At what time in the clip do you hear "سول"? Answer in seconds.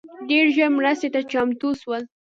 1.81-2.03